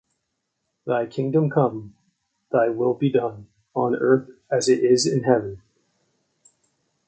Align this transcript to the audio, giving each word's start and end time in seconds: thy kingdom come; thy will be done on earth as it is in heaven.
thy 0.87 1.05
kingdom 1.05 1.47
come; 1.47 1.93
thy 2.51 2.69
will 2.69 2.95
be 2.95 3.11
done 3.11 3.45
on 3.75 3.93
earth 3.95 4.31
as 4.49 4.67
it 4.67 4.79
is 4.83 5.05
in 5.05 5.21
heaven. 5.25 5.61